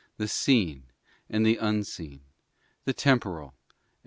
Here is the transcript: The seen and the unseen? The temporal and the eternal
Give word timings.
The 0.17 0.27
seen 0.27 0.85
and 1.29 1.45
the 1.45 1.57
unseen? 1.57 2.21
The 2.85 2.93
temporal 2.93 3.49
and 3.49 3.53
the 3.53 3.69
eternal 3.69 3.97